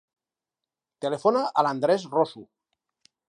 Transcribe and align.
Telefona 1.05 1.43
a 1.61 1.65
l'Andrés 1.67 2.09
Rosu. 2.17 2.45